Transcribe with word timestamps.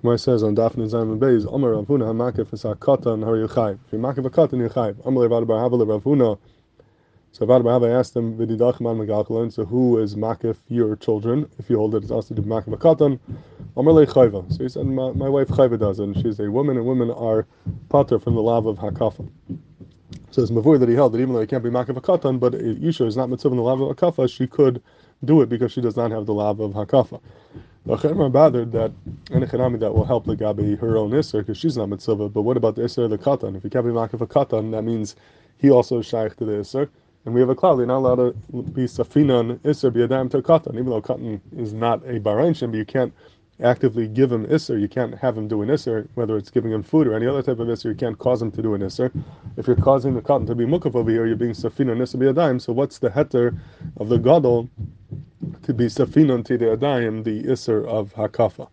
Gemara 0.00 0.16
says 0.16 0.44
on 0.44 0.54
Nizam 0.54 1.10
and 1.10 1.20
Beis, 1.20 1.44
Omer 1.52 1.72
Rav 1.72 1.86
Huna 1.86 2.04
Hamakif 2.04 2.54
is 2.54 2.62
Katan 2.62 3.24
Har 3.24 3.34
Yuchayv. 3.34 3.80
If 3.84 3.92
you 3.92 3.98
makif 3.98 4.24
a 4.24 4.30
katan, 4.30 4.58
you're 4.58 4.70
chayv. 4.70 4.96
Omer 5.04 5.22
Levad 5.22 5.48
Bar 5.48 5.58
Hava 5.58 5.76
Rav 5.76 6.04
Huna. 6.04 6.38
So 7.32 7.44
Rav 7.46 7.64
Hava 7.64 7.90
asked 7.90 8.14
him, 8.14 8.38
V'didach 8.38 8.80
man 8.80 8.94
megalkalon. 8.94 9.52
So 9.52 9.64
who 9.64 9.98
is 9.98 10.14
makif 10.14 10.58
your 10.68 10.94
children? 10.94 11.50
If 11.58 11.68
you 11.68 11.78
hold 11.78 11.96
it, 11.96 12.04
it's 12.04 12.12
also 12.12 12.32
to 12.36 12.42
makif 12.42 12.72
a 12.72 12.76
katan. 12.76 13.18
Omer 13.76 13.90
Le 13.90 14.06
Chayva. 14.06 14.48
So 14.56 14.62
he 14.62 14.68
said, 14.68 14.86
my, 14.86 15.10
my 15.10 15.28
wife 15.28 15.48
Chayva 15.48 15.76
does, 15.76 15.98
and 15.98 16.16
she's 16.16 16.38
a 16.38 16.48
woman, 16.48 16.76
and 16.76 16.86
women 16.86 17.10
are 17.10 17.48
pater 17.88 18.20
from 18.20 18.36
the 18.36 18.40
lava 18.40 18.68
of 18.68 18.78
hakafa. 18.78 19.28
So 20.30 20.42
it's 20.42 20.52
mavur 20.52 20.78
that 20.78 20.88
he 20.88 20.94
held 20.94 21.12
that 21.14 21.18
even 21.18 21.34
though 21.34 21.40
he 21.40 21.48
can't 21.48 21.64
be 21.64 21.70
makif 21.70 21.96
a 21.96 22.00
katan, 22.00 22.38
but 22.38 22.54
Isha 22.54 23.04
is 23.04 23.16
not 23.16 23.30
mitzvah 23.30 23.50
in 23.50 23.56
the 23.56 23.64
lava 23.64 23.82
of 23.82 23.96
hakafa, 23.96 24.32
she 24.32 24.46
could 24.46 24.80
do 25.24 25.42
it 25.42 25.48
because 25.48 25.72
she 25.72 25.80
does 25.80 25.96
not 25.96 26.12
have 26.12 26.26
the 26.26 26.34
lava 26.34 26.62
of 26.62 26.74
hakafa. 26.74 27.20
Are 27.88 28.28
bothered 28.28 28.72
that 28.72 28.92
Enechanami 29.30 29.80
that 29.80 29.94
will 29.94 30.04
help 30.04 30.26
the 30.26 30.36
Gabi 30.36 30.78
her 30.78 30.98
own 30.98 31.10
Isser 31.12 31.38
because 31.38 31.56
she's 31.56 31.78
not 31.78 31.88
mitzvah. 31.88 32.28
But 32.28 32.42
what 32.42 32.58
about 32.58 32.74
the 32.74 32.82
Isser 32.82 33.04
of 33.04 33.10
the 33.10 33.16
Katan? 33.16 33.56
If 33.56 33.64
you 33.64 33.70
can't 33.70 33.86
be 33.86 33.92
makif 33.92 34.20
a 34.20 34.26
Katan, 34.26 34.72
that 34.72 34.82
means 34.82 35.16
he 35.56 35.70
also 35.70 36.00
is 36.00 36.06
shaykh 36.06 36.36
to 36.36 36.44
the 36.44 36.52
Isser. 36.52 36.90
And 37.24 37.34
we 37.34 37.40
have 37.40 37.48
a 37.48 37.54
cloud, 37.54 37.78
you're 37.78 37.86
not 37.86 37.98
allowed 37.98 38.16
to 38.16 38.62
be 38.62 38.84
Safinan 38.84 39.58
Isser 39.60 39.90
be 39.90 40.02
a 40.02 40.06
dam 40.06 40.28
to 40.28 40.42
Katan, 40.42 40.74
even 40.74 40.90
though 40.90 41.00
Katan 41.00 41.40
is 41.56 41.72
not 41.72 42.04
a 42.04 42.20
Barainshim, 42.20 42.72
but 42.72 42.76
you 42.76 42.84
can't 42.84 43.14
actively 43.62 44.06
give 44.06 44.30
him 44.30 44.44
Isser, 44.48 44.78
you 44.78 44.88
can't 44.88 45.14
have 45.14 45.38
him 45.38 45.48
do 45.48 45.62
an 45.62 45.70
Isser, 45.70 46.08
whether 46.14 46.36
it's 46.36 46.50
giving 46.50 46.70
him 46.70 46.82
food 46.82 47.06
or 47.06 47.14
any 47.14 47.26
other 47.26 47.42
type 47.42 47.58
of 47.58 47.68
Isser, 47.68 47.86
you 47.86 47.94
can't 47.94 48.18
cause 48.18 48.42
him 48.42 48.50
to 48.52 48.60
do 48.60 48.74
an 48.74 48.82
Isser. 48.82 49.10
If 49.56 49.66
you're 49.66 49.76
causing 49.76 50.14
the 50.14 50.20
Katan 50.20 50.46
to 50.48 50.54
be 50.54 50.66
Mukaf 50.66 50.94
over 50.94 51.10
here, 51.10 51.26
you're 51.26 51.36
being 51.36 51.52
Safinan 51.52 51.96
Isser 52.02 52.34
dime, 52.34 52.60
so 52.60 52.74
what's 52.74 52.98
the 52.98 53.08
heter 53.08 53.58
of 53.96 54.10
the 54.10 54.18
Gadol 54.18 54.68
to 55.68 55.74
be 55.74 55.84
safinon 55.84 56.42
to 56.42 56.56
the 56.56 56.64
adayim, 56.64 57.24
the 57.24 57.52
iser 57.52 57.86
of 57.86 58.14
hakafa. 58.14 58.66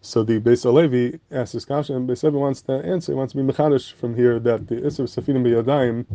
So 0.00 0.22
the 0.22 0.38
Beis 0.38 0.62
Halevi 0.62 1.18
asks 1.32 1.54
this 1.54 1.64
question, 1.64 1.96
and 1.96 2.08
Beis 2.08 2.20
Halevi 2.20 2.36
wants 2.36 2.62
to 2.62 2.72
answer, 2.74 3.10
he 3.10 3.16
wants 3.16 3.32
to 3.32 3.42
be 3.42 3.52
mechadish 3.52 3.94
from 3.94 4.14
here 4.14 4.38
that 4.38 4.68
the 4.68 4.86
iser 4.86 5.02
of 5.02 5.08
safinon 5.08 5.42
biyadayim 5.42 6.06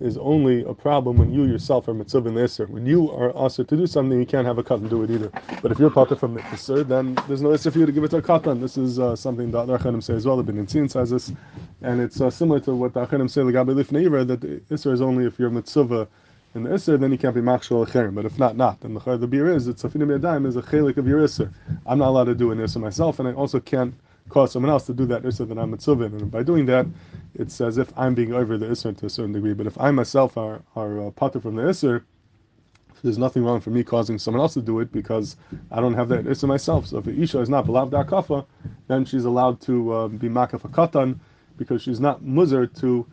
is 0.00 0.18
only 0.18 0.64
a 0.64 0.74
problem 0.74 1.18
when 1.18 1.32
you 1.32 1.44
yourself 1.44 1.86
are 1.86 1.94
mitzvah 1.94 2.26
in 2.26 2.34
the 2.34 2.42
iser. 2.42 2.66
When 2.66 2.84
you 2.84 3.12
are 3.12 3.32
asked 3.36 3.56
to 3.56 3.64
do 3.64 3.86
something, 3.86 4.18
you 4.18 4.26
can't 4.26 4.44
have 4.44 4.58
a 4.58 4.64
cut 4.64 4.80
and 4.80 4.90
do 4.90 5.04
it 5.04 5.10
either. 5.12 5.30
But 5.62 5.70
if 5.70 5.78
you're 5.78 5.88
potter 5.88 6.16
from 6.16 6.34
the 6.34 6.44
iser, 6.46 6.82
then 6.82 7.14
there's 7.28 7.42
no 7.42 7.52
iser 7.52 7.70
for 7.70 7.78
you 7.78 7.86
to 7.86 7.92
give 7.92 8.02
it 8.02 8.08
to 8.08 8.16
a 8.16 8.22
katan. 8.22 8.60
This 8.60 8.76
is 8.76 8.98
uh, 8.98 9.14
something 9.14 9.52
that 9.52 9.68
the 9.68 9.78
Achanim 9.78 10.02
say 10.02 10.14
as 10.14 10.26
well. 10.26 10.36
The 10.36 10.42
Benin 10.42 10.88
says 10.88 11.10
this, 11.10 11.32
and 11.80 12.00
it's 12.00 12.20
uh, 12.20 12.28
similar 12.28 12.58
to 12.58 12.74
what 12.74 12.92
the 12.92 13.06
Achanim 13.06 13.30
say, 13.30 13.44
the 13.44 13.52
Gabi 13.52 13.80
Lifneira, 13.80 14.26
that 14.26 14.40
the 14.40 14.60
iser 14.72 14.92
is 14.92 15.00
only 15.00 15.26
if 15.26 15.38
you're 15.38 15.50
mitzvah 15.50 16.08
in 16.54 16.62
the 16.62 16.70
Isser, 16.70 16.98
then 16.98 17.10
you 17.10 17.18
can't 17.18 17.34
be 17.34 17.40
Machshal 17.40 17.86
Acherim. 17.86 18.14
But 18.14 18.24
if 18.24 18.38
not, 18.38 18.56
not. 18.56 18.82
And 18.84 18.96
the, 18.96 19.16
the 19.16 19.26
beer 19.26 19.52
is 19.52 19.66
that 19.66 19.76
Safina 19.76 20.06
B'Yadayim 20.06 20.46
is 20.46 20.56
a 20.56 20.62
chelik 20.62 20.96
of 20.96 21.06
your 21.06 21.20
Isser. 21.20 21.52
I'm 21.86 21.98
not 21.98 22.08
allowed 22.08 22.24
to 22.24 22.34
do 22.34 22.52
an 22.52 22.58
Isser 22.58 22.80
myself, 22.80 23.18
and 23.18 23.28
I 23.28 23.32
also 23.32 23.58
can't 23.58 23.94
cause 24.28 24.52
someone 24.52 24.70
else 24.70 24.86
to 24.86 24.94
do 24.94 25.04
that 25.06 25.22
Isser 25.22 25.46
that 25.48 25.58
I'm 25.58 25.72
Mitzvah 25.72 26.04
And 26.04 26.30
by 26.30 26.42
doing 26.42 26.66
that, 26.66 26.86
it's 27.34 27.60
as 27.60 27.78
if 27.78 27.92
I'm 27.98 28.14
being 28.14 28.32
over 28.32 28.56
the 28.56 28.66
Isser 28.66 28.96
to 28.96 29.06
a 29.06 29.10
certain 29.10 29.32
degree. 29.32 29.52
But 29.52 29.66
if 29.66 29.78
I 29.78 29.90
myself 29.90 30.36
are, 30.38 30.62
are 30.76 31.08
uh, 31.08 31.10
potter 31.10 31.40
from 31.40 31.56
the 31.56 31.62
Isser, 31.62 32.04
there's 33.02 33.18
nothing 33.18 33.44
wrong 33.44 33.60
for 33.60 33.68
me 33.68 33.84
causing 33.84 34.18
someone 34.18 34.40
else 34.40 34.54
to 34.54 34.62
do 34.62 34.80
it 34.80 34.90
because 34.90 35.36
I 35.70 35.80
don't 35.80 35.92
have 35.92 36.08
that 36.08 36.24
Isser 36.24 36.48
myself. 36.48 36.86
So 36.86 36.98
if 36.98 37.08
Isha 37.08 37.40
is 37.40 37.50
not 37.50 37.66
Balav 37.66 37.90
Da'kafa, 37.90 38.46
then 38.86 39.04
she's 39.04 39.26
allowed 39.26 39.60
to 39.62 39.92
uh, 39.92 40.08
be 40.08 40.28
Makaf 40.28 40.62
Katan 40.70 41.18
because 41.58 41.82
she's 41.82 42.00
not 42.00 42.22
Muzar 42.22 42.66
to 42.80 43.06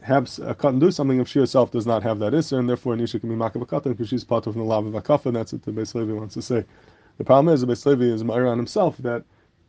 have 0.00 0.30
a 0.40 0.54
cut 0.54 0.72
and 0.72 0.80
do 0.80 0.90
something 0.90 1.20
if 1.20 1.28
she 1.28 1.38
herself 1.38 1.70
does 1.70 1.86
not 1.86 2.02
have 2.02 2.18
that 2.18 2.32
isser, 2.32 2.58
and 2.58 2.68
therefore 2.68 2.94
Nisha 2.94 3.20
can 3.20 3.28
be 3.28 3.36
makav 3.36 3.66
katan 3.66 3.90
because 3.90 4.08
she's 4.08 4.24
part 4.24 4.46
of 4.46 4.54
the 4.54 4.62
lav 4.62 4.86
of 4.86 4.94
akafa, 4.94 5.26
and 5.26 5.36
that's 5.36 5.52
what 5.52 5.62
the 5.62 5.72
Beis 5.72 5.94
Levi 5.94 6.12
wants 6.12 6.34
to 6.34 6.42
say. 6.42 6.64
The 7.18 7.24
problem 7.24 7.54
is 7.54 7.60
the 7.60 7.66
Beis 7.66 7.86
Levi 7.86 8.04
is 8.04 8.22
ma'ir 8.22 8.50
on 8.50 8.58
himself 8.58 8.96
that 8.98 9.24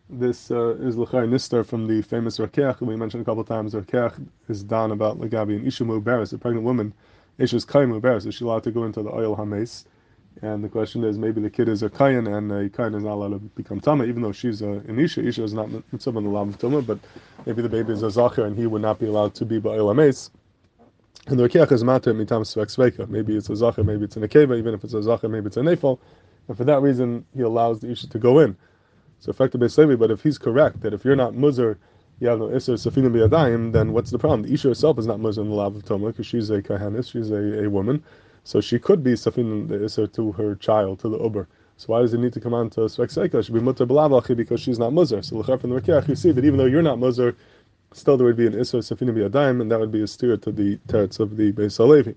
this 0.10 0.52
uh, 0.52 0.76
is 0.76 0.98
l'chai 0.98 1.28
nistar 1.28 1.66
from 1.66 1.88
the 1.88 2.02
famous 2.02 2.38
Rokeach 2.38 2.82
we 2.82 2.96
mentioned 2.96 3.22
a 3.22 3.26
couple 3.26 3.42
of 3.42 3.48
times. 3.48 3.74
Rokeach 3.74 4.14
is 4.50 4.64
done 4.64 4.92
about 4.92 5.20
Lagabi 5.20 5.58
and 5.58 5.68
Isha 5.68 5.84
Mubaris, 5.84 6.34
a 6.34 6.38
pregnant 6.38 6.66
woman. 6.66 6.94
Isha's 7.40 7.66
Mubaris, 7.66 8.26
is 8.26 8.36
she 8.36 8.46
allowed 8.46 8.64
to 8.64 8.72
go 8.72 8.84
into 8.86 9.02
the 9.02 9.12
oil 9.12 9.36
hames? 9.36 9.86
And 10.42 10.64
the 10.64 10.70
question 10.70 11.04
is, 11.04 11.18
maybe 11.18 11.42
the 11.42 11.50
kid 11.50 11.70
is 11.70 11.82
a 11.82 11.90
kayan, 11.90 12.28
and 12.28 12.52
a 12.52 12.70
kayan 12.70 12.94
is 12.94 13.04
not 13.04 13.14
allowed 13.14 13.34
to 13.34 13.40
become 13.40 13.80
tama, 13.80 14.04
even 14.04 14.22
though 14.22 14.34
she's 14.34 14.62
a, 14.62 14.70
an 14.70 15.00
isha. 15.00 15.26
Isha 15.26 15.44
is 15.44 15.54
not 15.54 15.70
mitzvah 15.94 16.18
in 16.18 16.26
the 16.26 16.30
lav 16.30 16.50
of 16.50 16.58
tama, 16.58 16.82
but 16.82 17.00
maybe 17.46 17.62
the 17.62 17.70
baby 17.70 17.94
is 17.94 18.04
a 18.04 18.12
zachar, 18.12 18.46
and 18.46 18.58
he 18.58 18.68
would 18.68 18.82
not 18.82 19.00
be 19.00 19.06
allowed 19.06 19.34
to 19.36 19.46
be 19.46 19.62
ba'il 19.62 19.92
ames. 19.92 20.32
And 21.28 21.40
the 21.40 21.48
Rokeach 21.48 21.72
is 21.72 21.84
matter 21.84 22.14
mitam 22.14 22.42
svek 22.42 23.10
Maybe 23.10 23.36
it's 23.36 23.50
a 23.50 23.56
zachar, 23.56 23.84
maybe 23.84 24.04
it's 24.04 24.18
a 24.18 24.20
nekeva. 24.20 24.58
Even 24.58 24.74
if 24.74 24.84
it's 24.84 24.94
a 24.94 25.02
zachar, 25.02 25.30
maybe 25.30 25.48
it's 25.48 25.58
a 25.58 25.62
nefal. 25.62 26.00
And 26.48 26.58
for 26.58 26.66
that 26.66 26.82
reason, 26.82 27.26
he 27.34 27.42
allows 27.42 27.80
the 27.80 27.90
isha 27.90 28.10
to 28.10 28.20
go 28.20 28.40
in. 28.40 28.56
So 29.20 29.30
effectively, 29.30 29.70
slavery. 29.70 29.96
But 29.96 30.12
if 30.12 30.22
he's 30.22 30.38
correct 30.38 30.82
that 30.82 30.94
if 30.94 31.06
you're 31.06 31.16
not 31.16 31.34
muzar, 31.34 31.78
you 32.20 32.28
have 32.28 32.40
no 32.40 32.48
isser 32.50 32.74
safina 32.74 33.10
biyadayim, 33.10 33.72
then 33.72 33.94
what's 33.94 34.12
the 34.12 34.20
problem? 34.20 34.44
The 34.44 34.54
isha 34.54 34.68
herself 34.68 35.00
is 35.00 35.08
not 35.08 35.20
muzar 35.20 35.40
in 35.40 35.50
the 35.50 35.56
lav 35.56 35.76
of 35.76 35.86
tama 35.86 36.08
because 36.08 36.28
she's 36.28 36.50
a 36.50 36.62
kahanis, 36.62 37.12
she's 37.12 37.32
a, 37.32 37.64
a 37.64 37.70
woman. 37.70 38.04
So 38.46 38.62
she 38.62 38.78
could 38.78 39.04
be 39.04 39.14
safin 39.14 39.68
the 39.68 39.84
iser 39.84 40.06
to 40.06 40.32
her 40.34 40.54
child, 40.56 41.00
to 41.00 41.10
the 41.10 41.20
uber. 41.20 41.48
So 41.78 41.88
why 41.88 42.02
does 42.02 42.14
it 42.14 42.20
need 42.20 42.32
to 42.34 42.40
come 42.40 42.54
on 42.54 42.70
to 42.72 42.82
Svek 42.82 43.12
Seika? 43.12 43.40
It 43.40 43.52
be 43.52 43.60
mutter 43.60 43.88
b'lavachi 43.88 44.38
because 44.38 44.62
she's 44.62 44.78
not 44.78 44.94
muzar. 44.94 45.26
So 45.26 45.38
l'char 45.38 45.60
from 45.60 45.72
the 45.72 45.82
Rokeach, 45.82 46.08
you 46.08 46.16
see 46.16 46.32
that 46.32 46.46
even 46.46 46.60
though 46.60 46.66
you're 46.66 46.84
not 46.84 47.00
muzar, 47.00 47.36
still 47.92 48.18
there 48.18 48.28
would 48.28 48.38
be 48.38 48.46
an 48.46 48.54
iser 48.54 48.78
safin 48.78 49.10
b'yadayim, 49.10 49.62
and 49.62 49.72
that 49.72 49.80
would 49.80 49.92
be 49.92 50.04
a 50.04 50.08
steer 50.08 50.38
to 50.38 50.52
the 50.52 50.78
teretz 50.88 51.20
of 51.20 51.38
the 51.38 51.52
Beis 51.54 51.78
Halevi. 51.78 52.16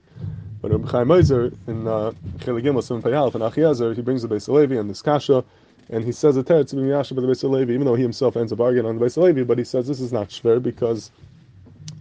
But 0.61 0.71
Rabbi 0.71 0.91
Chaim 0.91 1.11
Ozer 1.11 1.47
in 1.67 1.89
uh, 1.89 2.13
Chelig 2.41 2.63
Gimel 2.63 2.83
Sim 2.83 3.01
Payalf 3.01 3.35
and 3.35 3.43
Achiezer, 3.43 3.97
he 3.97 4.03
brings 4.03 4.21
the 4.21 4.29
Beis 4.29 4.47
Halevi 4.47 4.77
and 4.77 4.91
this 4.91 5.01
kasha, 5.01 5.43
and 5.89 6.05
he 6.05 6.13
says 6.13 6.37
a 6.37 6.43
teretz 6.43 6.75
of 6.75 6.81
Miyasha 6.81 7.17
by 7.17 7.23
the 7.23 7.29
Beis 7.29 7.41
Halevi, 7.41 7.73
even 7.73 7.87
though 7.87 7.95
he 7.95 8.03
himself 8.03 8.37
ends 8.37 8.53
up 8.53 8.61
arguing 8.61 8.85
on 8.85 8.99
the 8.99 9.07
Beis 9.07 9.15
Halevi, 9.15 9.45
but 9.45 9.57
he 9.57 9.65
says 9.65 9.89
this 9.89 10.01
is 10.01 10.13
not 10.13 10.29
shver 10.29 10.63
because 10.63 11.11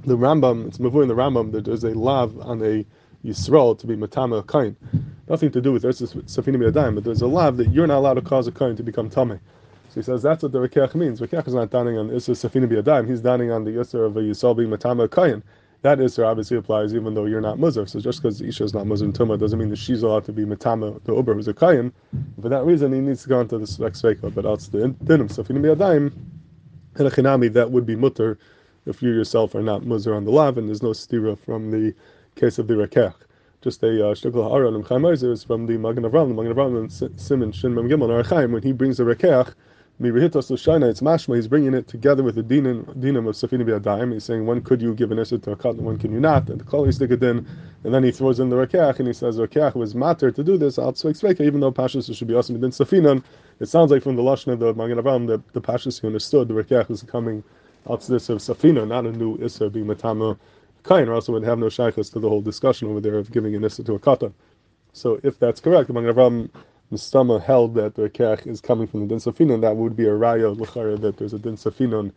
the 0.05 0.17
Rambam, 0.17 0.67
it's 0.67 0.79
Mavur 0.79 1.01
in 1.01 1.07
the 1.07 1.15
Rambam 1.15 1.53
that 1.53 1.63
there's 1.63 1.85
a 1.85 1.91
lav 1.91 2.37
on 2.41 2.61
a 2.61 2.85
Yisrael 3.27 3.77
to 3.77 3.87
be 3.87 3.95
matama 3.95 4.41
kain. 4.43 4.75
Nothing 5.27 5.51
to 5.51 5.61
do 5.61 5.73
with 5.73 5.83
Eretz 5.83 6.01
Safina 6.23 6.55
B'Yadayim, 6.55 6.95
but 6.95 7.03
there's 7.03 7.21
a 7.21 7.27
law 7.27 7.51
that 7.51 7.69
you're 7.69 7.87
not 7.87 7.97
allowed 7.97 8.13
to 8.13 8.21
cause 8.21 8.47
a 8.47 8.51
kain 8.51 8.75
to 8.77 8.83
become 8.83 9.09
tame. 9.09 9.39
So 9.89 9.95
he 9.95 10.01
says 10.01 10.23
that's 10.23 10.43
what 10.43 10.51
the 10.53 10.59
Rokeach 10.59 10.95
means. 10.95 11.19
Rokeach 11.19 11.47
is 11.47 11.53
not 11.53 11.69
dining 11.69 11.97
on 11.97 12.09
Isser 12.09 12.31
Safina 12.31 12.67
B'Yadayim, 12.67 13.07
he's 13.07 13.21
dining 13.21 13.51
on 13.51 13.65
the 13.65 13.71
Isser 13.71 14.05
of 14.05 14.15
a 14.15 14.21
Yisrael 14.21 14.55
being 14.55 14.69
matama 14.69 15.07
kain. 15.07 15.43
That 15.81 15.99
Isser 15.99 16.25
obviously 16.25 16.57
applies 16.57 16.95
even 16.95 17.13
though 17.13 17.25
you're 17.25 17.41
not 17.41 17.57
Muzar. 17.57 17.87
So 17.87 17.99
just 17.99 18.21
because 18.21 18.41
Isha 18.41 18.63
is 18.63 18.73
not 18.73 18.85
Muzar 18.85 19.03
in 19.03 19.13
Tumah 19.13 19.39
doesn't 19.39 19.59
mean 19.59 19.69
that 19.69 19.77
she's 19.77 20.01
allowed 20.01 20.25
to 20.25 20.33
be 20.33 20.43
matama 20.43 20.99
the 21.03 21.13
Uber 21.13 21.35
who's 21.35 21.47
a 21.47 21.53
kain. 21.53 21.91
For 22.41 22.49
that 22.49 22.65
reason, 22.65 22.93
he 22.93 22.99
needs 22.99 23.23
to 23.23 23.29
go 23.29 23.41
into 23.41 23.57
the 23.59 23.65
Svek 23.65 23.91
Sveika, 23.91 24.33
but 24.33 24.45
else 24.45 24.67
the 24.67 24.79
Dinim 25.03 25.29
Safina 25.29 25.59
B'Yadayim, 25.59 26.11
and 26.95 27.07
a 27.07 27.11
Chinami, 27.11 27.53
that 27.53 27.69
would 27.69 27.85
be 27.85 27.95
mutter 27.95 28.39
if 28.87 29.03
you 29.03 29.11
yourself 29.11 29.53
are 29.53 29.61
not 29.61 29.83
Muzar 29.83 30.15
on 30.15 30.25
the 30.25 30.31
Lav, 30.31 30.57
and 30.57 30.67
there's 30.67 30.81
no 30.81 30.89
stira 30.89 31.37
from 31.37 31.69
the 31.69 31.93
case 32.37 32.59
of 32.59 32.67
the 32.67 32.75
Rokeach 32.75 33.13
just 33.61 33.81
a 33.81 33.87
uh, 33.87 34.13
shtukal 34.13 34.47
ha'ara 34.47 34.71
and 34.71 34.85
Chaim 34.85 35.03
is 35.05 35.43
from 35.43 35.65
the 35.65 35.77
Magen 35.77 36.03
Avram, 36.03 36.27
the 36.27 36.33
Magen 36.35 36.53
Avram 36.53 36.77
and 36.77 37.19
Simon 37.19 37.51
Shin 37.51 37.73
Mem 37.73 37.89
Gimel 37.89 38.09
Arachaim 38.09 38.51
when 38.51 38.61
he 38.61 38.71
brings 38.71 38.97
the 38.97 39.03
Rokeach 39.03 39.53
Mirihitos 39.99 40.51
L'Shaina, 40.51 40.87
it's 40.87 41.01
mashma. 41.01 41.35
He's 41.35 41.47
bringing 41.47 41.73
it 41.73 41.87
together 41.87 42.21
with 42.21 42.35
the 42.35 42.43
dinim, 42.43 42.85
dinim 42.99 43.27
of 43.27 43.33
Safina 43.33 43.65
B'Yadayim. 43.65 44.13
He's 44.13 44.25
saying 44.25 44.45
when 44.45 44.61
could 44.61 44.79
you 44.79 44.93
give 44.93 45.11
an 45.11 45.17
iser 45.17 45.39
to 45.39 45.51
a 45.51 45.55
cut 45.55 45.75
and 45.75 45.85
when 45.85 45.97
can 45.97 46.11
you 46.11 46.19
not? 46.19 46.47
And 46.49 46.61
the 46.61 46.65
Kol 46.65 46.85
in, 46.85 47.47
and 47.83 47.93
then 47.93 48.03
he 48.03 48.11
throws 48.11 48.39
in 48.39 48.49
the 48.49 48.55
Rokeach 48.55 48.99
and 48.99 49.07
he 49.07 49.13
says 49.13 49.37
the 49.37 49.71
was 49.73 49.95
matter 49.95 50.29
to 50.29 50.43
do 50.43 50.55
this. 50.55 50.77
Al 50.77 50.93
Tzvek 50.93 51.41
even 51.41 51.59
though 51.59 51.71
Pashas 51.71 52.15
should 52.15 52.27
be 52.27 52.35
awesome 52.35 52.53
within 52.53 52.69
Safinan. 52.69 53.23
It 53.59 53.65
sounds 53.69 53.89
like 53.89 54.03
from 54.03 54.15
the 54.15 54.21
lashon 54.21 54.53
of 54.53 54.59
the 54.59 54.71
Magen 54.75 54.99
Avram 54.99 55.25
that 55.29 55.41
the 55.53 55.61
Pashas 55.61 55.99
he 55.99 56.05
understood 56.05 56.47
the 56.47 56.53
Rokeach 56.53 56.89
was 56.89 57.01
coming 57.01 57.43
out 57.89 58.01
to 58.01 58.11
this 58.11 58.29
of 58.29 58.37
Safina, 58.37 58.87
not 58.87 59.07
a 59.07 59.11
new 59.11 59.43
iser 59.43 59.67
being 59.67 59.87
matama 59.87 60.37
kain, 60.87 61.07
or 61.07 61.13
else 61.13 61.27
it 61.27 61.31
would 61.31 61.43
have 61.43 61.59
no 61.59 61.67
shaykhs 61.67 62.09
to 62.09 62.19
the 62.19 62.29
whole 62.29 62.41
discussion 62.41 62.87
over 62.87 63.01
there 63.01 63.17
of 63.17 63.31
giving 63.31 63.55
an 63.55 63.63
issa 63.63 63.83
to 63.83 63.93
a 63.93 63.99
katan. 63.99 64.33
So 64.93 65.19
if 65.23 65.37
that's 65.39 65.59
correct, 65.59 65.89
among 65.89 66.05
Avram 66.05 66.49
Mustama 66.91 67.41
held 67.41 67.75
that 67.75 67.95
the 67.95 68.09
kech 68.09 68.47
is 68.47 68.61
coming 68.61 68.87
from 68.87 69.01
the 69.01 69.07
din 69.07 69.17
safinon, 69.17 69.61
that 69.61 69.75
would 69.75 69.95
be 69.95 70.05
a 70.05 70.11
raya 70.11 70.57
l'chara 70.57 70.99
that 71.01 71.17
there's 71.17 71.33
a 71.33 71.39
din 71.39 71.57
safinon 71.57 72.11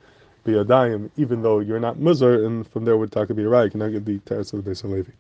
biyadayim, 0.46 1.10
even 1.16 1.42
though 1.42 1.58
you're 1.58 1.80
not 1.80 1.96
muzar, 1.96 2.46
and 2.46 2.66
from 2.68 2.84
there 2.84 2.96
would 2.96 3.10
talk 3.10 3.28
to 3.28 3.34
be 3.34 3.42
a 3.42 3.46
raya, 3.46 3.70
can 3.70 3.82
I 3.82 3.90
get 3.90 4.04
the 4.04 4.18
teretz 4.20 4.52
of 4.52 4.64
the 4.64 4.70
Beis 4.70 4.82
Halevi. 4.82 5.08